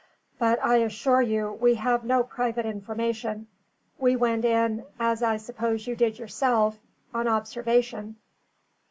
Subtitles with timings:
[0.39, 3.45] "But I assure you we have no private information.
[3.99, 6.79] We went in (as I suppose you did yourself)
[7.13, 8.15] on observation."